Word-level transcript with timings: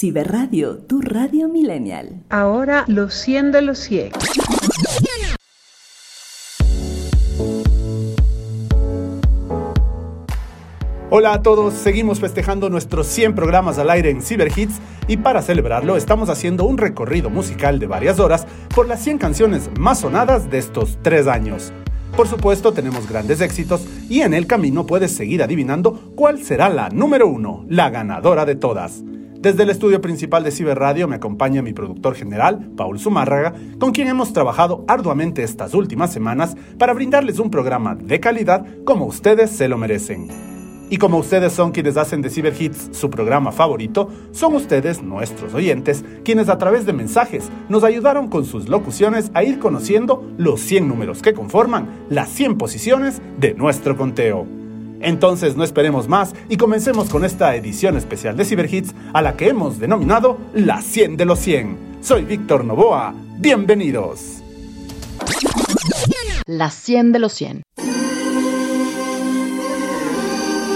Ciberradio, 0.00 0.78
tu 0.78 1.02
radio 1.02 1.46
millennial. 1.46 2.22
Ahora 2.30 2.86
los 2.88 3.12
100 3.12 3.52
de 3.52 3.60
los 3.60 3.78
100. 3.80 4.12
Hola 11.10 11.34
a 11.34 11.42
todos, 11.42 11.74
seguimos 11.74 12.18
festejando 12.18 12.70
nuestros 12.70 13.08
100 13.08 13.34
programas 13.34 13.76
al 13.76 13.90
aire 13.90 14.08
en 14.08 14.22
Cyberhits 14.22 14.80
y 15.06 15.18
para 15.18 15.42
celebrarlo 15.42 15.98
estamos 15.98 16.30
haciendo 16.30 16.64
un 16.64 16.78
recorrido 16.78 17.28
musical 17.28 17.78
de 17.78 17.86
varias 17.86 18.20
horas 18.20 18.46
por 18.74 18.88
las 18.88 19.04
100 19.04 19.18
canciones 19.18 19.68
más 19.78 20.00
sonadas 20.00 20.50
de 20.50 20.56
estos 20.56 20.98
tres 21.02 21.26
años. 21.26 21.74
Por 22.16 22.26
supuesto 22.26 22.72
tenemos 22.72 23.06
grandes 23.06 23.42
éxitos 23.42 23.86
y 24.08 24.22
en 24.22 24.32
el 24.32 24.46
camino 24.46 24.86
puedes 24.86 25.14
seguir 25.14 25.42
adivinando 25.42 26.14
cuál 26.16 26.42
será 26.42 26.70
la 26.70 26.88
número 26.88 27.28
uno, 27.28 27.66
la 27.68 27.90
ganadora 27.90 28.46
de 28.46 28.54
todas. 28.54 29.02
Desde 29.40 29.62
el 29.62 29.70
estudio 29.70 30.02
principal 30.02 30.44
de 30.44 30.50
Ciberradio 30.50 31.08
me 31.08 31.16
acompaña 31.16 31.62
mi 31.62 31.72
productor 31.72 32.14
general, 32.14 32.72
Paul 32.76 32.98
Zumárraga, 32.98 33.54
con 33.78 33.92
quien 33.92 34.08
hemos 34.08 34.34
trabajado 34.34 34.84
arduamente 34.86 35.42
estas 35.42 35.72
últimas 35.72 36.12
semanas 36.12 36.58
para 36.78 36.92
brindarles 36.92 37.38
un 37.38 37.50
programa 37.50 37.94
de 37.94 38.20
calidad 38.20 38.66
como 38.84 39.06
ustedes 39.06 39.48
se 39.48 39.66
lo 39.66 39.78
merecen. 39.78 40.28
Y 40.90 40.98
como 40.98 41.16
ustedes 41.16 41.54
son 41.54 41.72
quienes 41.72 41.96
hacen 41.96 42.20
de 42.20 42.28
Cyber 42.28 42.54
Hits 42.60 42.90
su 42.92 43.08
programa 43.08 43.50
favorito, 43.50 44.10
son 44.32 44.56
ustedes, 44.56 45.02
nuestros 45.02 45.54
oyentes, 45.54 46.04
quienes 46.22 46.50
a 46.50 46.58
través 46.58 46.84
de 46.84 46.92
mensajes 46.92 47.48
nos 47.70 47.82
ayudaron 47.82 48.28
con 48.28 48.44
sus 48.44 48.68
locuciones 48.68 49.30
a 49.32 49.42
ir 49.42 49.58
conociendo 49.58 50.22
los 50.36 50.60
100 50.60 50.86
números 50.86 51.22
que 51.22 51.32
conforman 51.32 52.04
las 52.10 52.28
100 52.28 52.58
posiciones 52.58 53.22
de 53.38 53.54
nuestro 53.54 53.96
conteo. 53.96 54.59
Entonces 55.00 55.56
no 55.56 55.64
esperemos 55.64 56.08
más 56.08 56.34
y 56.48 56.56
comencemos 56.56 57.08
con 57.08 57.24
esta 57.24 57.54
edición 57.56 57.96
especial 57.96 58.36
de 58.36 58.44
Cyber 58.44 58.72
Hits 58.72 58.94
a 59.12 59.22
la 59.22 59.36
que 59.36 59.48
hemos 59.48 59.78
denominado 59.78 60.38
la 60.54 60.82
100 60.82 61.16
de 61.16 61.24
los 61.24 61.38
100. 61.40 61.76
Soy 62.00 62.24
Víctor 62.24 62.64
Novoa, 62.64 63.14
bienvenidos. 63.38 64.42
La 66.46 66.70
100 66.70 67.12
de 67.12 67.18
los 67.18 67.32
100. 67.32 67.62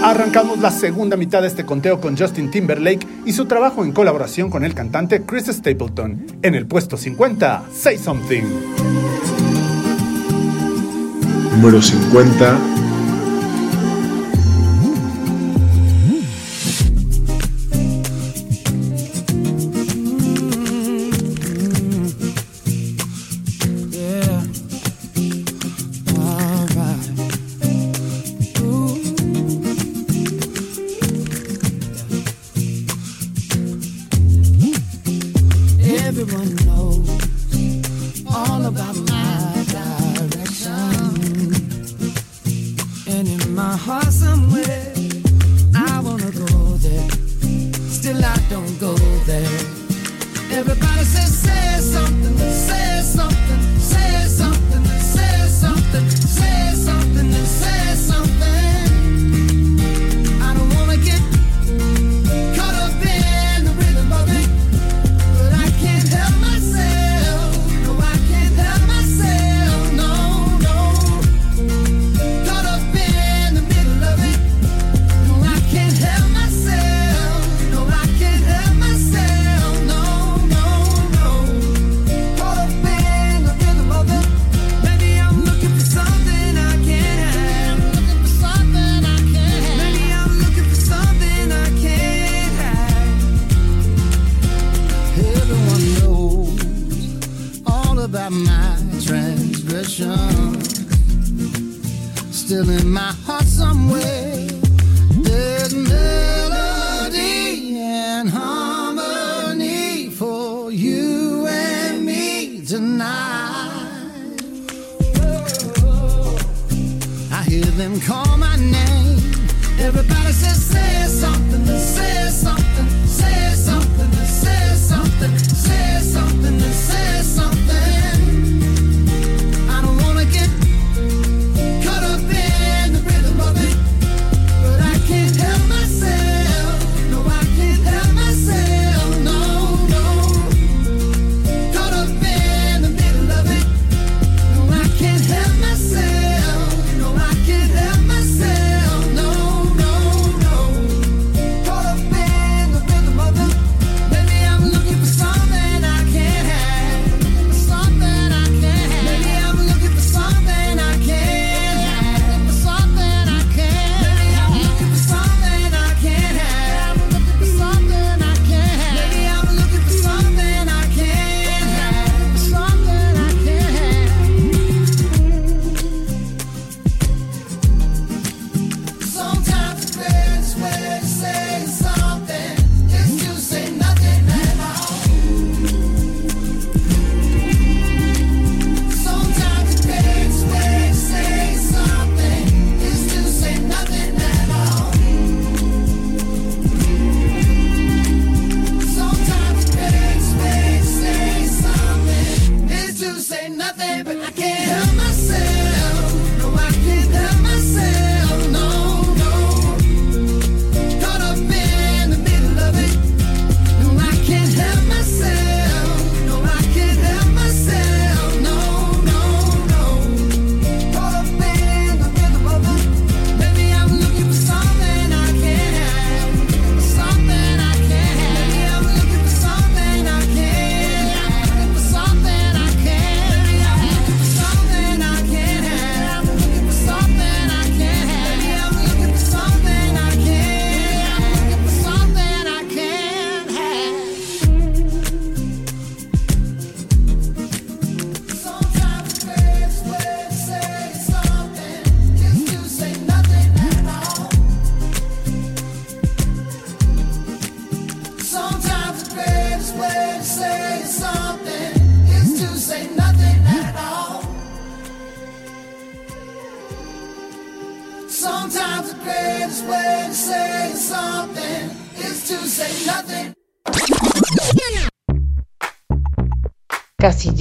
Arrancamos 0.03 0.59
la 0.59 0.69
segunda 0.69 1.17
mitad 1.17 1.41
de 1.41 1.47
este 1.47 1.65
conteo 1.65 1.99
con 1.99 2.15
Justin 2.15 2.51
Timberlake 2.51 3.07
y 3.25 3.33
su 3.33 3.45
trabajo 3.45 3.83
en 3.83 3.91
colaboración 3.91 4.51
con 4.51 4.63
el 4.63 4.75
cantante 4.75 5.23
Chris 5.23 5.47
Stapleton. 5.47 6.27
En 6.43 6.53
el 6.53 6.67
puesto 6.67 6.95
50, 6.95 7.65
Say 7.73 7.97
Something. 7.97 8.43
Número 11.51 11.81
50. 11.81 12.94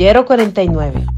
Astillero 0.05 0.27
49. 0.27 1.14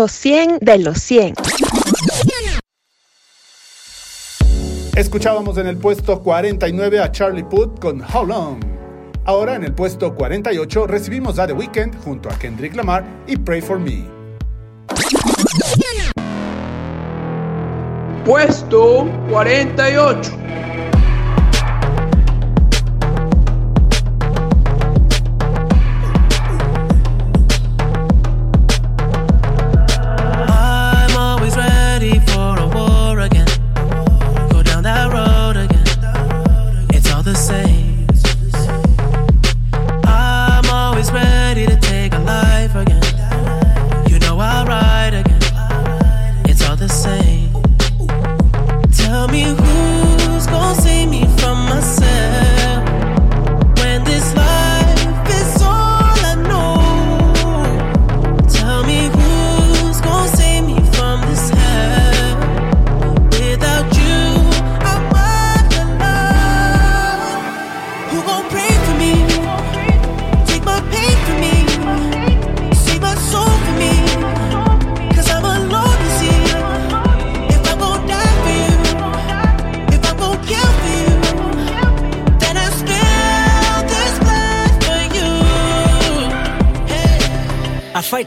los 0.00 0.12
100 0.12 0.60
de 0.62 0.78
los 0.78 0.98
100. 0.98 1.34
Escuchábamos 4.96 5.58
en 5.58 5.66
el 5.66 5.76
puesto 5.76 6.22
49 6.22 7.00
a 7.00 7.12
Charlie 7.12 7.44
Puth 7.44 7.78
con 7.78 8.00
How 8.00 8.24
Long. 8.24 8.60
Ahora 9.26 9.56
en 9.56 9.64
el 9.64 9.74
puesto 9.74 10.14
48 10.14 10.86
recibimos 10.86 11.38
a 11.38 11.46
The 11.46 11.52
Weeknd 11.52 12.02
junto 12.02 12.30
a 12.30 12.38
Kendrick 12.38 12.74
Lamar 12.76 13.04
y 13.26 13.36
Pray 13.36 13.60
for 13.60 13.78
Me. 13.78 14.06
Puesto 18.24 19.06
48. 19.28 20.32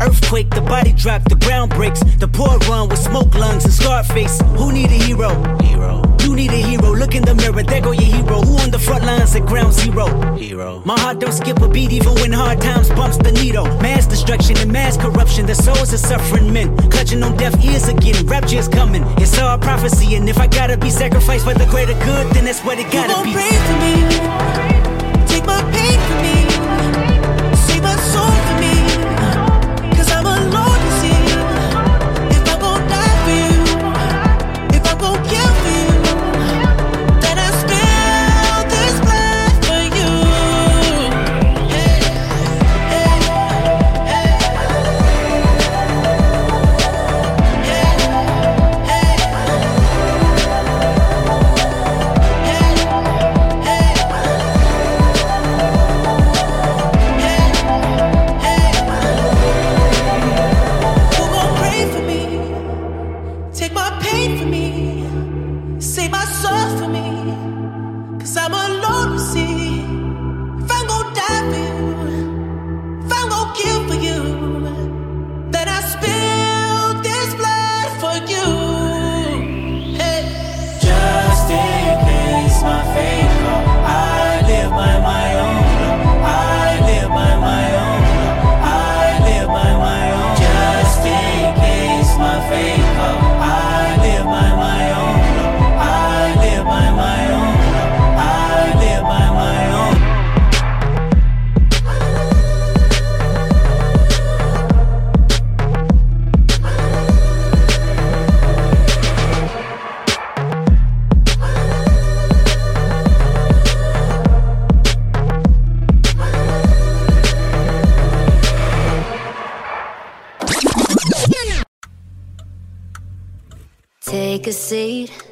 Earthquake, 0.00 0.50
the 0.50 0.62
body 0.62 0.92
drop, 0.92 1.22
the 1.28 1.34
ground 1.36 1.72
breaks, 1.72 2.00
the 2.18 2.28
poor 2.28 2.56
run 2.70 2.88
with 2.88 2.98
smoke 2.98 3.34
lungs 3.34 3.64
and 3.64 3.72
scarred 3.72 4.06
face. 4.06 4.40
Who 4.56 4.72
need 4.72 4.90
a 4.90 5.00
hero? 5.04 5.30
Hero. 5.60 6.02
You 6.20 6.34
need 6.34 6.50
a 6.50 6.62
hero. 6.62 6.94
Look 6.94 7.14
in 7.14 7.22
the 7.22 7.34
mirror, 7.34 7.62
there 7.62 7.80
go 7.80 7.92
your 7.92 8.04
hero. 8.04 8.40
Who 8.40 8.56
on 8.58 8.70
the 8.70 8.78
front 8.78 9.04
lines 9.04 9.34
at 9.36 9.46
ground 9.46 9.72
zero? 9.72 10.06
Hero. 10.36 10.82
My 10.84 10.98
heart 10.98 11.18
don't 11.18 11.32
skip 11.32 11.60
a 11.60 11.68
beat 11.68 11.92
even 11.92 12.14
when 12.14 12.32
hard 12.32 12.60
times 12.60 12.88
bumps 12.90 13.18
the 13.18 13.32
needle. 13.32 13.66
Mass 13.80 14.06
destruction 14.06 14.56
and 14.58 14.72
mass 14.72 14.96
corruption, 14.96 15.46
the 15.46 15.54
souls 15.54 15.92
of 15.92 15.98
suffering 15.98 16.52
men. 16.52 16.76
Clutching 16.90 17.22
on 17.22 17.36
deaf 17.36 17.54
ears 17.64 17.88
again, 17.88 18.26
rapture 18.26 18.58
is 18.58 18.68
coming. 18.68 19.04
It's 19.18 19.38
all 19.38 19.58
prophecy, 19.58 20.14
and 20.14 20.28
if 20.28 20.38
I 20.38 20.46
gotta 20.46 20.76
be 20.78 20.90
sacrificed 20.90 21.44
for 21.44 21.54
the 21.54 21.66
greater 21.66 21.94
good, 22.04 22.26
then 22.32 22.44
that's 22.46 22.60
what 22.64 22.78
it 22.78 22.90
gotta 22.90 23.22
be. 23.24 23.32
pray 23.32 23.50
for 23.66 24.94
me. 24.94 24.99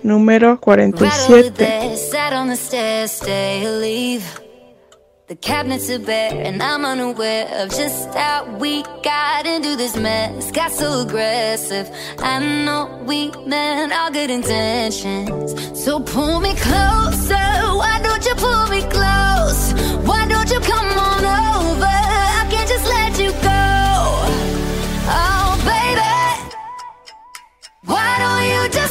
Número 0.04 0.56
Right 0.66 0.94
over 0.94 1.42
47. 1.42 1.54
there, 1.54 1.96
sat 1.96 2.32
on 2.32 2.48
the 2.48 2.56
stairs, 2.56 3.10
stay 3.10 3.66
or 3.66 3.72
leave. 3.80 4.40
The 5.26 5.34
cabinets 5.36 5.90
are 5.90 5.98
bare, 5.98 6.32
and 6.32 6.62
I'm 6.62 6.84
unaware 6.84 7.48
of 7.60 7.70
just 7.70 8.14
how 8.14 8.46
we 8.58 8.82
got 9.02 9.46
into 9.46 9.76
this 9.76 9.96
mess. 9.96 10.50
Got 10.52 10.70
so 10.70 11.02
aggressive. 11.02 11.90
I 12.18 12.38
know 12.38 13.02
we 13.04 13.30
meant 13.46 13.92
all 13.92 14.10
good 14.10 14.30
intentions. 14.30 15.54
So 15.84 16.00
pull 16.00 16.40
me 16.40 16.54
closer. 16.54 17.48
Why 17.82 18.00
don't 18.02 18.24
you 18.24 18.34
pull 18.36 18.66
me 18.68 18.82
close? 18.82 19.74
Why 20.06 20.26
don't 20.28 20.50
you 20.50 20.60
come 20.60 20.86
on 20.98 21.24
over? 21.24 21.97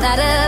not 0.00 0.18
a 0.20 0.47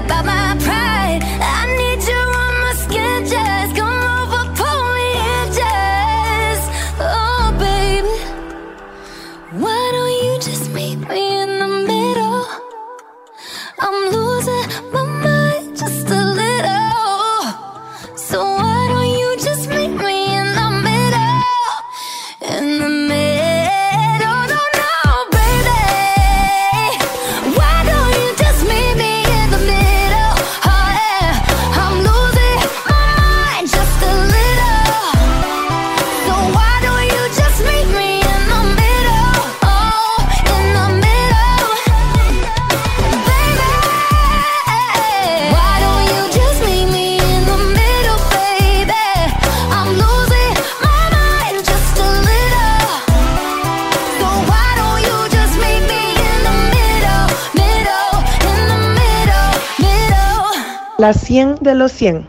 La 61.01 61.15
100 61.15 61.61
de 61.63 61.75
los 61.75 61.93
100. 61.93 62.27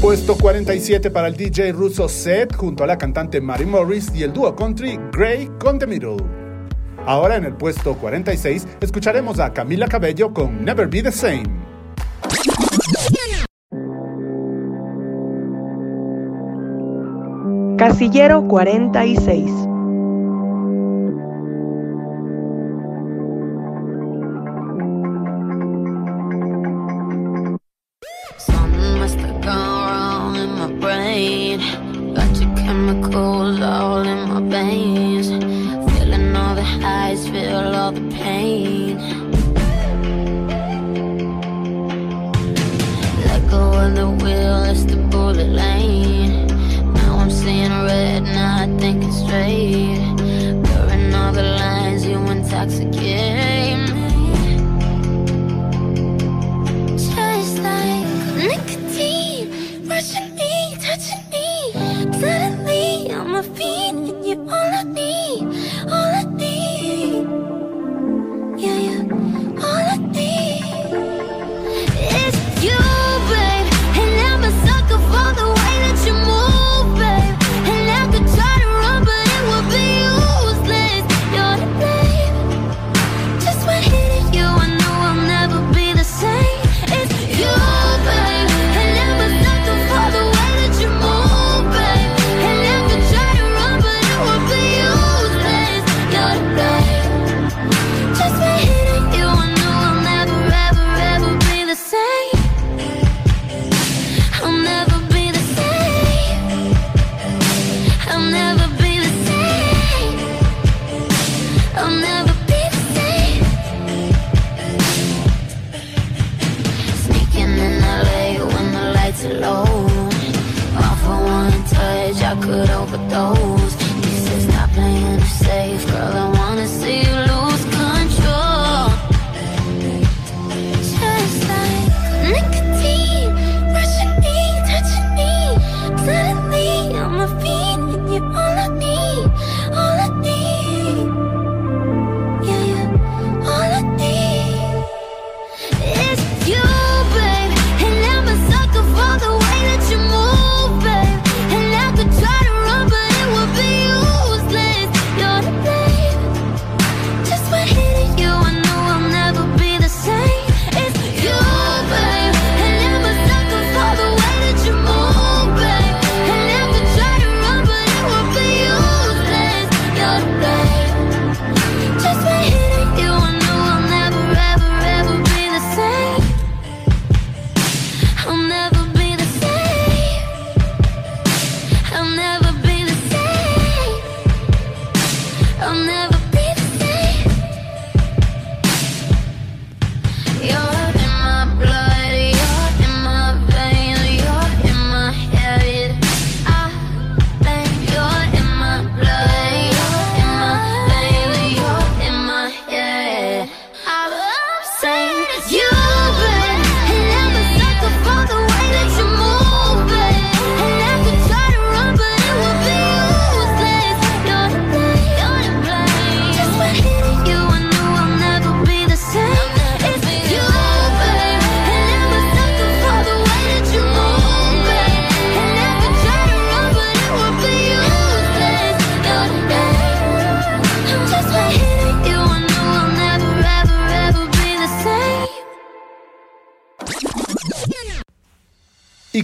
Puesto 0.00 0.38
47 0.38 1.10
para 1.10 1.26
el 1.26 1.34
DJ 1.34 1.72
ruso 1.72 2.08
Seth 2.08 2.54
junto 2.54 2.84
a 2.84 2.86
la 2.86 2.96
cantante 2.96 3.40
Mary 3.40 3.66
Morris 3.66 4.12
y 4.14 4.22
el 4.22 4.32
dúo 4.32 4.54
country 4.54 4.96
Grey 5.12 5.50
con 5.58 5.80
The 5.80 5.88
Middle. 5.88 6.18
Ahora 7.04 7.34
en 7.34 7.46
el 7.46 7.54
puesto 7.54 7.96
46 7.96 8.64
escucharemos 8.80 9.40
a 9.40 9.52
Camila 9.52 9.88
Cabello 9.88 10.32
con 10.32 10.64
Never 10.64 10.86
Be 10.86 11.02
the 11.02 11.10
Same. 11.10 11.42
Casillero 17.76 18.46
46. 18.46 19.63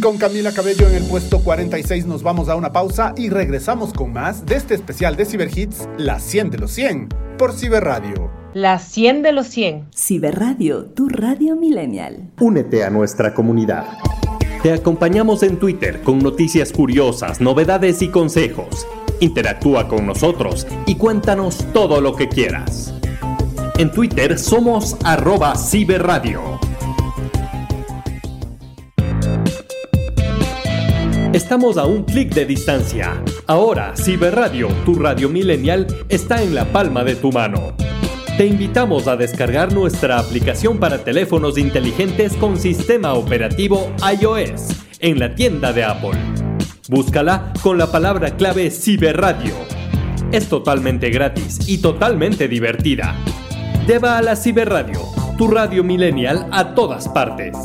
Y 0.00 0.02
con 0.02 0.16
Camila 0.16 0.50
Cabello 0.54 0.88
en 0.88 0.94
el 0.94 1.04
puesto 1.04 1.40
46 1.40 2.06
nos 2.06 2.22
vamos 2.22 2.48
a 2.48 2.56
una 2.56 2.72
pausa 2.72 3.12
y 3.18 3.28
regresamos 3.28 3.92
con 3.92 4.14
más 4.14 4.46
de 4.46 4.56
este 4.56 4.72
especial 4.72 5.14
de 5.14 5.26
Ciberhits, 5.26 5.86
La 5.98 6.20
100 6.20 6.52
de 6.52 6.56
los 6.56 6.70
100, 6.70 7.08
por 7.36 7.52
Ciberradio. 7.52 8.30
La 8.54 8.78
100 8.78 9.22
de 9.22 9.32
los 9.32 9.48
100. 9.48 9.90
Ciberradio, 9.94 10.86
tu 10.86 11.10
radio 11.10 11.54
millennial. 11.54 12.30
Únete 12.40 12.82
a 12.82 12.88
nuestra 12.88 13.34
comunidad. 13.34 13.88
Te 14.62 14.72
acompañamos 14.72 15.42
en 15.42 15.58
Twitter 15.58 16.00
con 16.00 16.20
noticias 16.20 16.72
curiosas, 16.72 17.42
novedades 17.42 18.00
y 18.00 18.08
consejos. 18.08 18.86
Interactúa 19.20 19.86
con 19.86 20.06
nosotros 20.06 20.66
y 20.86 20.94
cuéntanos 20.94 21.58
todo 21.74 22.00
lo 22.00 22.16
que 22.16 22.30
quieras. 22.30 22.94
En 23.76 23.92
Twitter 23.92 24.38
somos 24.38 24.96
arroba 25.04 25.54
ciberradio. 25.56 26.69
Estamos 31.40 31.78
a 31.78 31.86
un 31.86 32.04
clic 32.04 32.34
de 32.34 32.44
distancia. 32.44 33.24
Ahora, 33.46 33.94
Ciberradio, 33.96 34.68
tu 34.84 34.94
radio 34.94 35.30
milenial, 35.30 35.86
está 36.10 36.42
en 36.42 36.54
la 36.54 36.66
palma 36.66 37.02
de 37.02 37.16
tu 37.16 37.32
mano. 37.32 37.72
Te 38.36 38.44
invitamos 38.46 39.08
a 39.08 39.16
descargar 39.16 39.72
nuestra 39.72 40.18
aplicación 40.18 40.78
para 40.78 41.02
teléfonos 41.02 41.56
inteligentes 41.56 42.34
con 42.34 42.58
sistema 42.58 43.14
operativo 43.14 43.90
iOS 44.20 44.68
en 45.00 45.18
la 45.18 45.34
tienda 45.34 45.72
de 45.72 45.82
Apple. 45.82 46.18
Búscala 46.88 47.54
con 47.62 47.78
la 47.78 47.90
palabra 47.90 48.36
clave 48.36 48.70
Ciberradio. 48.70 49.54
Es 50.32 50.46
totalmente 50.46 51.08
gratis 51.08 51.58
y 51.66 51.78
totalmente 51.78 52.48
divertida. 52.48 53.16
Lleva 53.86 54.18
a 54.18 54.22
la 54.22 54.36
Ciberradio, 54.36 55.00
tu 55.38 55.48
radio 55.48 55.82
milenial, 55.82 56.46
a 56.52 56.74
todas 56.74 57.08
partes. 57.08 57.56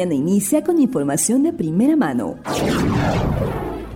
mañana 0.00 0.14
inicia 0.14 0.64
con 0.64 0.80
información 0.80 1.42
de 1.42 1.52
primera 1.52 1.94
mano. 1.94 2.36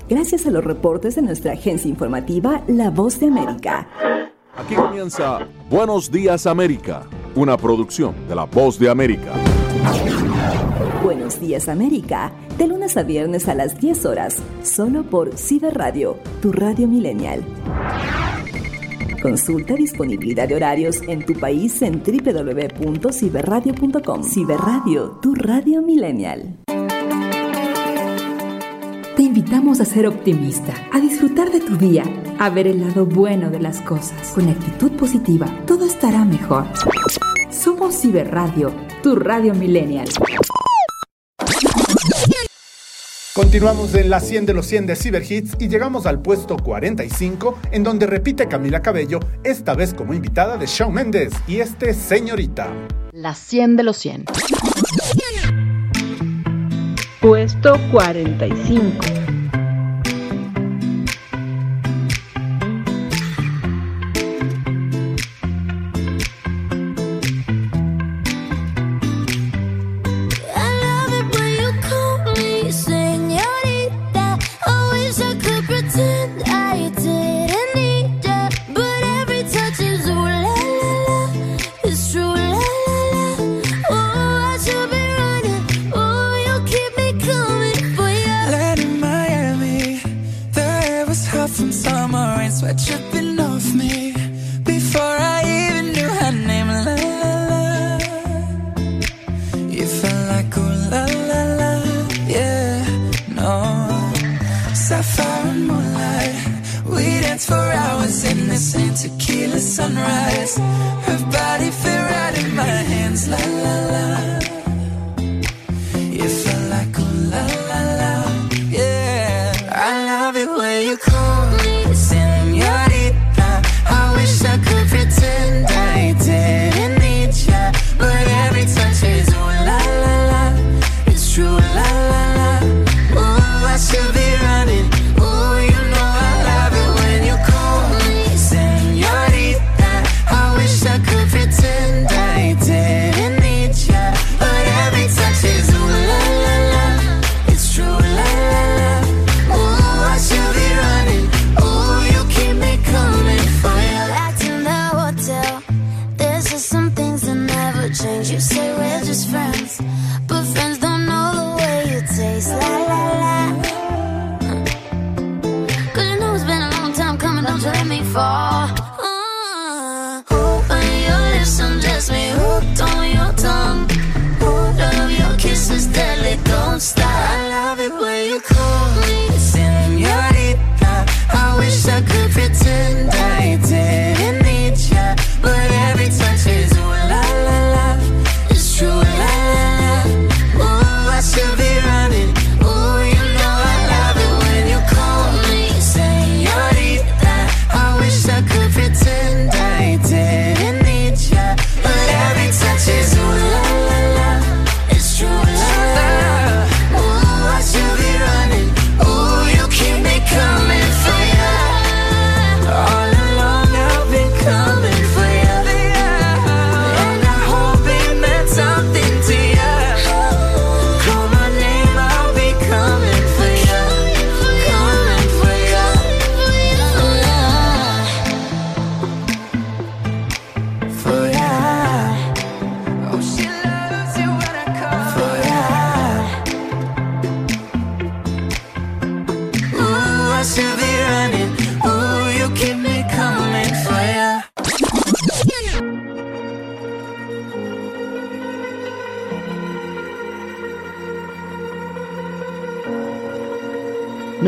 Gracias 0.06 0.46
a 0.46 0.50
los 0.50 0.62
reportes 0.62 1.14
de 1.14 1.22
nuestra 1.22 1.52
agencia 1.52 1.88
informativa 1.88 2.62
La 2.66 2.90
Voz 2.90 3.18
de 3.20 3.28
América. 3.28 3.88
Aquí 4.54 4.74
comienza 4.74 5.48
Buenos 5.70 6.10
Días 6.10 6.46
América, 6.46 7.06
una 7.34 7.56
producción 7.56 8.14
de 8.28 8.34
La 8.34 8.44
Voz 8.44 8.78
de 8.78 8.90
América. 8.90 9.32
Buenos 11.02 11.40
Días 11.40 11.70
América, 11.70 12.32
de 12.58 12.66
lunes 12.66 12.98
a 12.98 13.02
viernes 13.02 13.48
a 13.48 13.54
las 13.54 13.80
10 13.80 14.04
horas, 14.04 14.42
solo 14.62 15.04
por 15.04 15.38
Ciberradio, 15.38 16.18
tu 16.42 16.52
radio 16.52 16.86
millennial. 16.86 17.42
Consulta 19.24 19.72
disponibilidad 19.72 20.46
de 20.46 20.54
horarios 20.54 21.00
en 21.08 21.24
tu 21.24 21.32
país 21.32 21.80
en 21.80 22.02
www.ciberradio.com. 22.02 24.22
Ciberradio, 24.22 25.12
tu 25.22 25.34
radio 25.34 25.80
millennial. 25.80 26.58
Te 29.16 29.22
invitamos 29.22 29.80
a 29.80 29.86
ser 29.86 30.06
optimista, 30.06 30.74
a 30.92 31.00
disfrutar 31.00 31.50
de 31.50 31.60
tu 31.60 31.78
día, 31.78 32.02
a 32.38 32.50
ver 32.50 32.66
el 32.66 32.82
lado 32.82 33.06
bueno 33.06 33.48
de 33.48 33.60
las 33.60 33.80
cosas. 33.80 34.32
Con 34.34 34.50
actitud 34.50 34.92
positiva, 34.92 35.46
todo 35.66 35.86
estará 35.86 36.26
mejor. 36.26 36.66
Somos 37.48 37.98
Ciberradio, 37.98 38.74
tu 39.02 39.16
radio 39.16 39.54
millennial. 39.54 40.06
Continuamos 43.34 43.92
en 43.96 44.10
la 44.10 44.20
100 44.20 44.46
de 44.46 44.54
los 44.54 44.64
100 44.66 44.86
de 44.86 44.94
Cyberhits 44.94 45.56
y 45.58 45.66
llegamos 45.66 46.06
al 46.06 46.22
puesto 46.22 46.56
45, 46.56 47.58
en 47.72 47.82
donde 47.82 48.06
repite 48.06 48.46
Camila 48.46 48.80
Cabello, 48.80 49.18
esta 49.42 49.74
vez 49.74 49.92
como 49.92 50.14
invitada 50.14 50.56
de 50.56 50.66
Shawn 50.66 50.94
Mendes 50.94 51.32
y 51.48 51.58
este 51.58 51.94
Señorita. 51.94 52.72
La 53.10 53.34
100 53.34 53.74
de 53.74 53.82
los 53.82 53.96
100. 53.96 54.26
Puesto 57.20 57.76
45. 57.90 59.23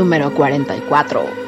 número 0.07 0.31
44. 0.31 1.47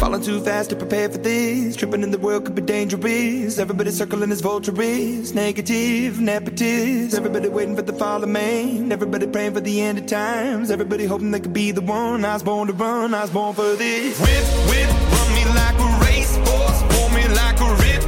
Falling 0.00 0.22
too 0.22 0.40
fast 0.40 0.70
to 0.70 0.76
prepare 0.76 1.08
for 1.08 1.18
this. 1.18 1.76
Tripping 1.76 2.02
in 2.02 2.10
the 2.10 2.18
world 2.18 2.44
could 2.44 2.54
be 2.56 2.62
dangerous. 2.62 3.58
Everybody 3.58 3.90
circling 3.90 4.32
as 4.32 4.40
vultures. 4.40 5.32
Negative, 5.34 6.14
nepotist. 6.14 7.14
Everybody 7.14 7.48
waiting 7.48 7.76
for 7.76 7.82
the 7.82 7.92
fall 7.92 8.22
of 8.22 8.28
man. 8.28 8.90
Everybody 8.90 9.26
praying 9.28 9.54
for 9.54 9.60
the 9.60 9.80
end 9.80 9.98
of 9.98 10.06
times. 10.06 10.70
Everybody 10.72 11.04
hoping 11.04 11.30
they 11.30 11.40
could 11.40 11.52
be 11.52 11.70
the 11.70 11.80
one. 11.82 12.24
I 12.24 12.34
was 12.34 12.42
born 12.42 12.66
to 12.66 12.74
run. 12.74 13.14
I 13.14 13.22
was 13.22 13.30
born 13.30 13.54
for 13.54 13.76
this. 13.76 14.18
Whip, 14.20 14.44
whip, 14.70 14.88
run 15.12 15.34
me 15.34 15.44
like 15.54 15.78
a 15.78 15.90
racehorse. 16.04 16.82
Pull 16.90 17.08
me 17.10 17.28
like 17.28 17.60
a 17.60 17.74
rip. 17.82 18.07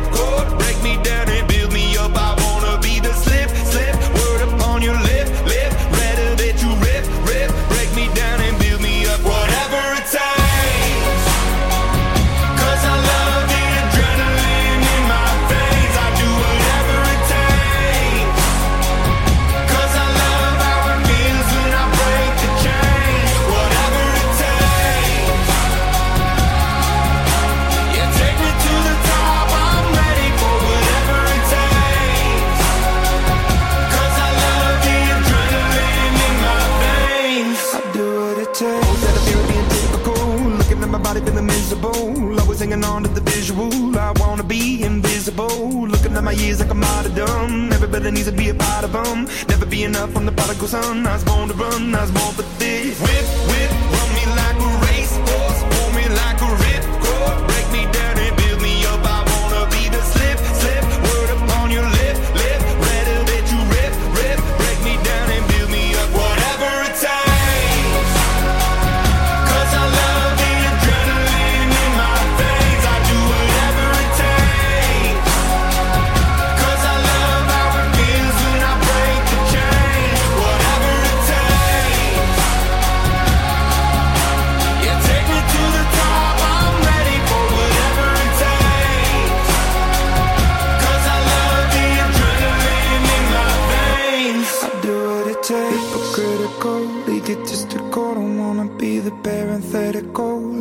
equals 50.60 50.72
sound, 50.72 51.02
not 51.02 51.24
born 51.24 51.48
to 51.48 51.54
run, 51.54 51.90
not 51.90 52.12
born 52.12 52.34
for 52.34 52.42
this. 52.58 53.59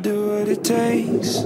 Do 0.00 0.28
what 0.28 0.48
it 0.48 0.62
takes. 0.62 1.42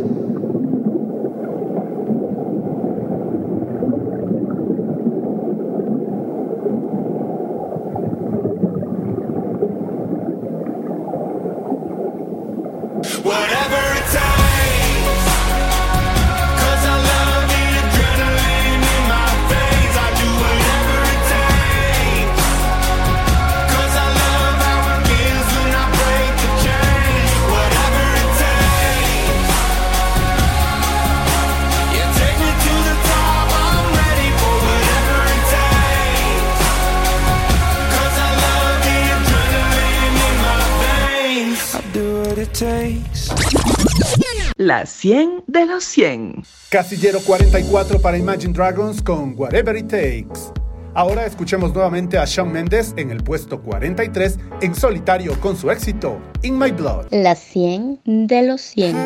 La 44.56 44.86
100 44.86 45.44
de 45.48 45.66
los 45.66 45.82
100. 45.82 46.44
Casillero 46.68 47.18
44 47.20 48.00
para 48.00 48.16
Imagine 48.16 48.52
Dragons 48.52 49.02
con 49.02 49.34
Whatever 49.36 49.76
It 49.76 49.88
Takes. 49.88 50.52
Ahora 50.94 51.26
escuchemos 51.26 51.74
nuevamente 51.74 52.18
a 52.18 52.24
Shawn 52.24 52.52
Mendes 52.52 52.94
en 52.96 53.10
el 53.10 53.24
puesto 53.24 53.60
43 53.60 54.38
en 54.60 54.74
solitario 54.76 55.40
con 55.40 55.56
su 55.56 55.72
éxito 55.72 56.20
In 56.42 56.56
My 56.56 56.70
Blood. 56.70 57.06
La 57.10 57.34
100 57.34 58.02
de 58.04 58.42
los 58.42 58.60
100. 58.60 58.96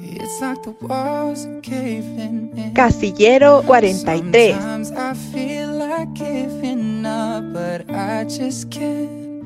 It's 0.00 0.40
like 0.40 0.62
the 0.62 0.74
walls 0.80 1.46
are 1.46 1.60
caving 1.60 2.50
in. 2.56 2.74
Casillero 2.74 3.62
43. 3.62 4.56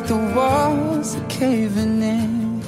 like 0.00 0.08
the 0.08 0.34
walls 0.34 1.16
are 1.16 1.28
caving 1.28 2.02
in. 2.02 2.62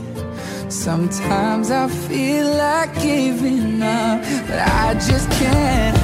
Sometimes 0.71 1.71
I 1.71 1.88
feel 1.88 2.47
like 2.57 2.95
giving 3.01 3.83
up, 3.83 4.21
but 4.47 4.59
I 4.59 4.95
just 4.95 5.31
can't. 5.31 5.97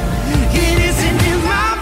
It 0.54 0.78
isn't 0.90 1.22
in 1.32 1.44
my 1.44 1.77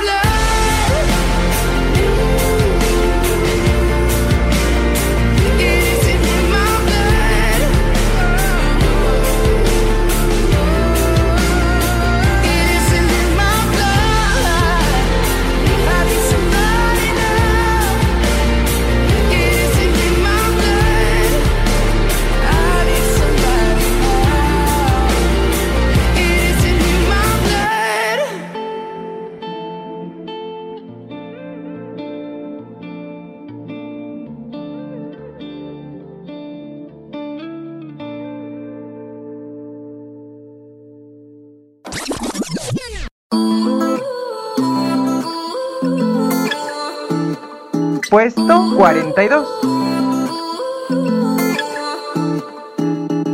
Puesto 48.10 48.76
42. 48.76 49.44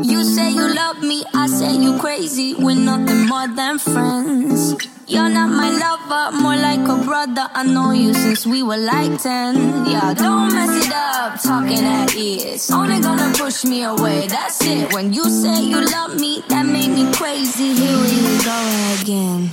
You 0.03 0.25
say 0.25 0.51
you 0.51 0.75
love 0.75 1.01
me, 1.03 1.25
I 1.35 1.47
say 1.47 1.75
you 1.77 1.99
crazy. 1.99 2.55
We're 2.55 2.77
nothing 2.77 3.27
more 3.29 3.49
than 3.49 3.79
friends. 3.79 4.75
You're 5.07 5.29
not 5.29 5.51
my 5.51 5.71
lover, 5.71 6.37
more 6.41 6.57
like 6.57 6.89
a 6.89 6.97
brother. 7.05 7.49
I 7.53 7.65
know 7.65 7.91
you 7.93 8.15
since 8.15 8.47
we 8.47 8.63
were 8.63 8.79
like 8.79 9.21
10. 9.21 9.85
Yeah, 9.85 10.15
don't 10.15 10.55
mess 10.55 10.87
it 10.87 10.93
up, 10.95 11.41
talking 11.43 11.85
at 11.85 12.15
ears. 12.17 12.71
Only 12.71 13.01
gonna 13.01 13.31
push 13.37 13.65
me 13.65 13.83
away, 13.85 14.27
that's 14.27 14.65
it. 14.65 14.93
When 14.95 15.13
you 15.13 15.25
say 15.25 15.61
you 15.61 15.85
love 15.85 16.19
me, 16.19 16.43
that 16.49 16.65
made 16.65 16.89
me 16.89 17.13
crazy. 17.13 17.75
Here 17.75 17.99
we 17.99 18.21
go 18.43 18.57
again. 19.03 19.53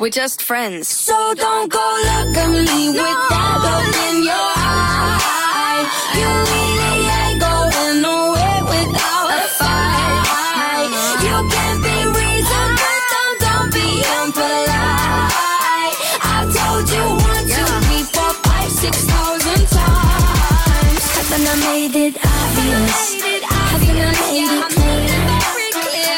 We're 0.00 0.08
just 0.08 0.40
friends. 0.42 0.88
So 0.88 1.34
don't 1.34 1.70
go 1.70 1.78
look 1.78 2.34
at 2.34 2.48
me 2.48 2.88
with 2.88 2.96
that 2.96 3.56
look 3.60 3.94
in 4.08 4.24
your 4.24 4.48
eye. 4.56 5.84
You 6.16 6.24
really 6.48 7.04
ain't 7.20 7.36
going 7.36 8.00
nowhere 8.00 8.64
without 8.64 9.28
a 9.28 9.44
fight. 9.60 10.88
You 11.20 11.36
can't 11.52 11.84
be 11.84 12.16
reasoned 12.16 12.80
with 12.80 13.04
them, 13.12 13.44
don't 13.44 13.68
be 13.76 14.00
impolite. 14.00 15.92
I've 16.32 16.48
told 16.48 16.88
you 16.88 17.04
one, 17.20 17.44
two, 17.44 17.68
three, 17.84 18.00
four, 18.08 18.32
five, 18.40 18.72
six 18.72 19.04
thousand 19.04 19.68
times. 19.68 21.02
Haven't 21.12 21.44
I 21.44 21.60
made 21.60 21.92
it 22.08 22.16
obvious? 22.16 23.20
Haven't 23.20 24.00
I 24.00 24.16
made 24.16 24.48
it 24.48 24.64
clear? 24.72 25.12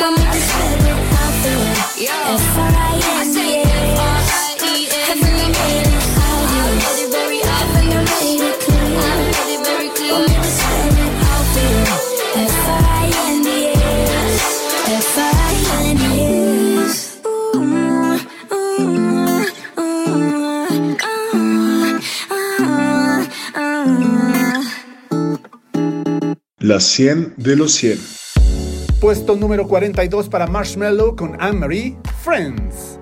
Want 0.07 0.15
me 0.15 0.23
to 0.23 0.39
spell 0.39 0.71
it 0.71 0.87
out 1.19 1.35
for 1.43 1.99
you? 1.99 2.15
F-R-I-N-D-S. 2.31 3.42
La 26.73 26.81
100 26.81 27.35
de 27.37 27.55
los 27.55 27.75
100. 27.75 28.01
Puesto 28.99 29.37
número 29.37 29.69
42 29.69 30.31
para 30.31 30.47
Marshmallow 30.47 31.15
con 31.17 31.37
Anne-Marie, 31.39 31.99
Friends. 32.25 32.99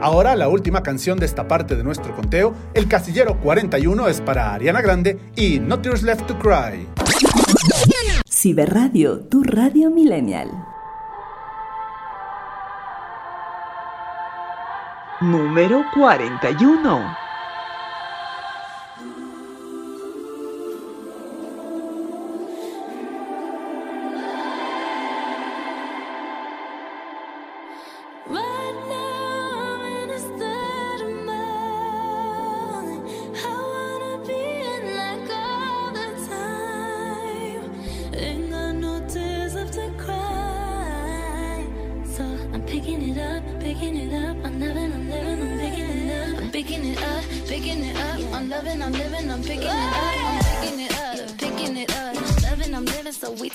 Ahora 0.00 0.34
la 0.34 0.48
última 0.48 0.82
canción 0.82 1.20
de 1.20 1.26
esta 1.26 1.46
parte 1.46 1.76
de 1.76 1.84
nuestro 1.84 2.16
conteo, 2.16 2.52
el 2.74 2.88
casillero 2.88 3.38
41 3.40 4.08
es 4.08 4.20
para 4.20 4.52
Ariana 4.52 4.82
Grande 4.82 5.20
y 5.36 5.60
Not 5.60 5.86
Yours 5.86 6.02
Left 6.02 6.26
to 6.26 6.36
Cry. 6.40 6.84
Ciberradio, 8.28 9.20
tu 9.20 9.44
radio 9.44 9.88
millennial. 9.88 10.50
Número 15.20 15.84
41. 15.94 17.21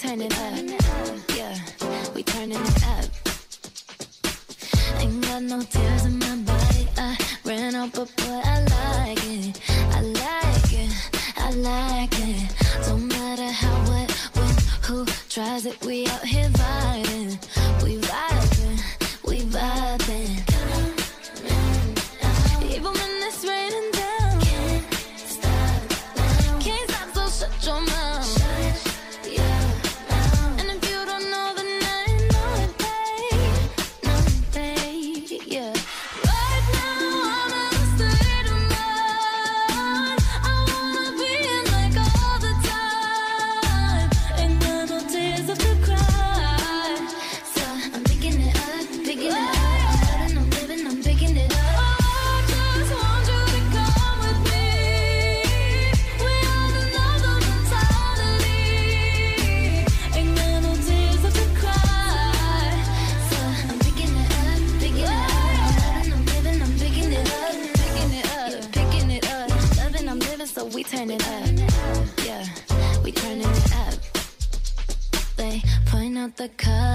Living, 0.05 0.19
so 0.19 0.21
we 0.21 0.21
turn 0.21 0.21
it 0.21 0.39
up. 0.39 1.17
Yeah, 1.35 2.13
we 2.13 2.23
turning 2.23 2.57
it 2.57 2.87
up. 2.87 3.05
Ain't 4.99 5.21
got 5.23 5.43
no 5.43 5.61
tears 5.61 6.05
in 6.05 6.19
my 6.19 6.35
body. 6.37 6.87
I 6.97 7.17
ran 7.45 7.75
out, 7.75 7.93
but 7.93 8.15
boy, 8.17 8.41
I 8.43 8.61
like 8.61 9.19
it. 9.23 9.61
I 9.93 10.01
like 10.01 10.73
it. 10.73 10.91
I 11.37 11.51
like 11.51 12.19
it. 12.19 12.53
Don't 12.85 13.07
matter 13.07 13.49
how, 13.49 13.75
what, 13.89 14.11
when, 14.35 14.55
who 14.83 15.05
tries 15.29 15.65
it. 15.65 15.83
We 15.85 16.07
out 16.07 16.23
here 16.25 16.49
vibing. 16.49 17.83
We 17.83 17.97
vibing. 18.01 18.26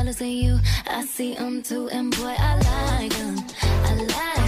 Colors 0.02 0.20
of 0.20 0.26
you. 0.26 0.58
I 0.88 1.04
see 1.04 1.34
them 1.34 1.62
too, 1.62 1.88
and 1.90 2.10
boy, 2.16 2.34
I 2.36 2.54
like 2.56 3.12
them. 3.18 3.38
I 3.62 3.94
like 3.94 4.41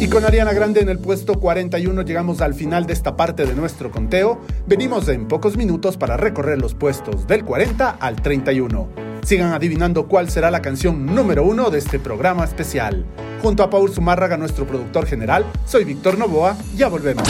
Y 0.00 0.08
con 0.08 0.24
Ariana 0.24 0.52
Grande 0.52 0.80
en 0.80 0.88
el 0.88 0.98
puesto 0.98 1.38
41 1.38 2.02
llegamos 2.02 2.40
al 2.40 2.54
final 2.54 2.86
de 2.86 2.92
esta 2.92 3.16
parte 3.16 3.46
de 3.46 3.54
nuestro 3.54 3.90
conteo. 3.90 4.40
Venimos 4.66 5.08
en 5.08 5.28
pocos 5.28 5.56
minutos 5.56 5.96
para 5.96 6.16
recorrer 6.16 6.58
los 6.58 6.74
puestos 6.74 7.26
del 7.26 7.44
40 7.44 7.90
al 7.90 8.16
31. 8.20 8.88
Sigan 9.22 9.52
adivinando 9.52 10.08
cuál 10.08 10.28
será 10.28 10.50
la 10.50 10.60
canción 10.60 11.06
número 11.06 11.44
uno 11.44 11.70
de 11.70 11.78
este 11.78 12.00
programa 12.00 12.44
especial. 12.44 13.06
Junto 13.40 13.62
a 13.62 13.70
Paul 13.70 13.90
Zumárraga, 13.90 14.36
nuestro 14.36 14.66
productor 14.66 15.06
general, 15.06 15.44
soy 15.66 15.84
Víctor 15.84 16.18
Novoa. 16.18 16.56
Ya 16.76 16.88
volvemos. 16.88 17.28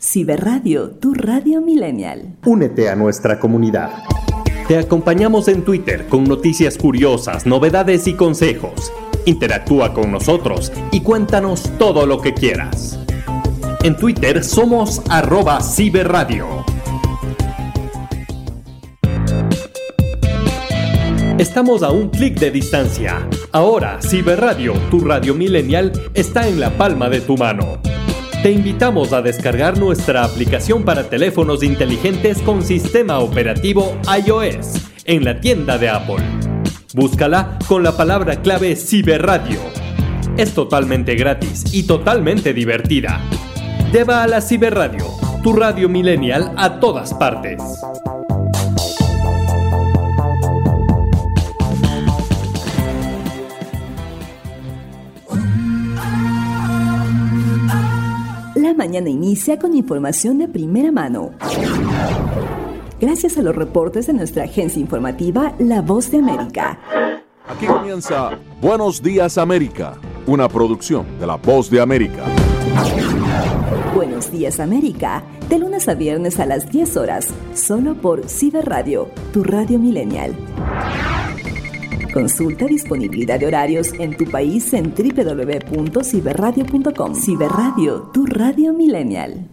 Ciberradio, 0.00 0.90
tu 0.90 1.14
radio 1.14 1.60
millennial. 1.60 2.36
Únete 2.44 2.88
a 2.88 2.96
nuestra 2.96 3.38
comunidad. 3.38 3.90
Te 4.66 4.78
acompañamos 4.78 5.46
en 5.48 5.62
Twitter 5.62 6.06
con 6.08 6.24
noticias 6.24 6.78
curiosas, 6.78 7.46
novedades 7.46 8.08
y 8.08 8.14
consejos. 8.14 8.92
Interactúa 9.26 9.94
con 9.94 10.12
nosotros 10.12 10.72
y 10.92 11.00
cuéntanos 11.00 11.62
todo 11.78 12.06
lo 12.06 12.20
que 12.20 12.34
quieras. 12.34 12.98
En 13.82 13.96
Twitter 13.96 14.44
somos 14.44 15.02
arroba 15.08 15.60
ciberradio. 15.60 16.64
Estamos 21.38 21.82
a 21.82 21.90
un 21.90 22.10
clic 22.10 22.38
de 22.38 22.50
distancia. 22.50 23.28
Ahora, 23.50 23.98
Ciberradio, 24.00 24.74
tu 24.90 25.00
radio 25.00 25.34
millennial, 25.34 25.90
está 26.14 26.46
en 26.46 26.60
la 26.60 26.70
palma 26.78 27.08
de 27.08 27.20
tu 27.20 27.36
mano. 27.36 27.78
Te 28.42 28.52
invitamos 28.52 29.12
a 29.12 29.20
descargar 29.20 29.78
nuestra 29.78 30.22
aplicación 30.22 30.84
para 30.84 31.08
teléfonos 31.08 31.62
inteligentes 31.62 32.40
con 32.42 32.62
sistema 32.62 33.18
operativo 33.18 33.96
iOS 34.26 34.74
en 35.06 35.24
la 35.24 35.40
tienda 35.40 35.76
de 35.76 35.88
Apple. 35.88 36.43
Búscala 36.94 37.58
con 37.66 37.82
la 37.82 37.96
palabra 37.96 38.40
clave 38.40 38.76
Ciberradio. 38.76 39.58
Es 40.36 40.54
totalmente 40.54 41.16
gratis 41.16 41.64
y 41.74 41.88
totalmente 41.88 42.54
divertida. 42.54 43.20
Lleva 43.92 44.22
a 44.22 44.28
la 44.28 44.40
Ciberradio, 44.40 45.06
tu 45.42 45.54
radio 45.54 45.88
millennial 45.88 46.52
a 46.56 46.78
todas 46.78 47.12
partes. 47.12 47.60
La 58.54 58.72
mañana 58.72 59.08
inicia 59.08 59.58
con 59.58 59.74
información 59.74 60.38
de 60.38 60.46
primera 60.46 60.92
mano. 60.92 61.32
Gracias 63.00 63.38
a 63.38 63.42
los 63.42 63.54
reportes 63.54 64.06
de 64.06 64.12
nuestra 64.12 64.44
agencia 64.44 64.80
informativa 64.80 65.54
La 65.58 65.82
Voz 65.82 66.10
de 66.10 66.18
América. 66.18 66.78
Aquí 67.46 67.66
comienza 67.66 68.38
Buenos 68.60 69.02
Días 69.02 69.36
América, 69.36 69.98
una 70.26 70.48
producción 70.48 71.04
de 71.18 71.26
La 71.26 71.36
Voz 71.36 71.68
de 71.70 71.80
América. 71.80 72.24
Buenos 73.94 74.32
días 74.32 74.60
América, 74.60 75.22
de 75.48 75.58
lunes 75.58 75.88
a 75.88 75.94
viernes 75.94 76.38
a 76.40 76.46
las 76.46 76.70
10 76.70 76.96
horas, 76.96 77.28
solo 77.54 77.94
por 77.94 78.28
Ciberradio, 78.28 79.08
tu 79.32 79.44
radio 79.44 79.78
millennial. 79.78 80.34
Consulta 82.12 82.66
disponibilidad 82.66 83.40
de 83.40 83.46
horarios 83.46 83.92
en 83.98 84.16
tu 84.16 84.24
país 84.26 84.72
en 84.72 84.94
www.ciberradio.com. 84.94 87.14
Ciberradio, 87.14 88.10
tu 88.12 88.26
radio 88.26 88.72
millennial. 88.72 89.48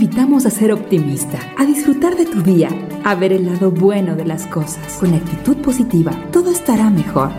Invitamos 0.00 0.46
a 0.46 0.50
ser 0.50 0.70
optimista, 0.70 1.40
a 1.56 1.64
disfrutar 1.64 2.14
de 2.14 2.24
tu 2.24 2.40
día, 2.40 2.68
a 3.02 3.16
ver 3.16 3.32
el 3.32 3.46
lado 3.46 3.72
bueno 3.72 4.14
de 4.14 4.24
las 4.24 4.46
cosas. 4.46 4.96
Con 4.98 5.12
actitud 5.12 5.56
positiva, 5.56 6.12
todo 6.30 6.52
estará 6.52 6.88
mejor. 6.88 7.32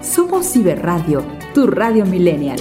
Somos 0.00 0.50
Ciberradio, 0.50 1.22
tu 1.52 1.66
radio 1.66 2.06
millennial. 2.06 2.58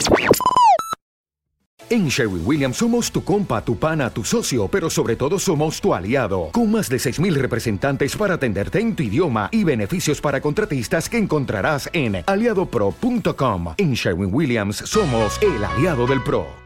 En 1.89 2.09
Sherwin 2.09 2.41
Williams 2.45 2.75
somos 2.75 3.13
tu 3.13 3.23
compa, 3.23 3.63
tu 3.63 3.77
pana, 3.77 4.09
tu 4.09 4.25
socio, 4.25 4.67
pero 4.67 4.89
sobre 4.89 5.15
todo 5.15 5.39
somos 5.39 5.79
tu 5.79 5.93
aliado, 5.93 6.49
con 6.51 6.69
más 6.69 6.89
de 6.89 6.97
6.000 6.97 7.33
representantes 7.35 8.17
para 8.17 8.33
atenderte 8.33 8.81
en 8.81 8.93
tu 8.93 9.03
idioma 9.03 9.47
y 9.53 9.63
beneficios 9.63 10.19
para 10.19 10.41
contratistas 10.41 11.07
que 11.07 11.17
encontrarás 11.17 11.89
en 11.93 12.25
aliadopro.com. 12.25 13.75
En 13.77 13.93
Sherwin 13.93 14.33
Williams 14.33 14.75
somos 14.75 15.39
el 15.41 15.63
aliado 15.63 16.07
del 16.07 16.21
PRO. 16.23 16.61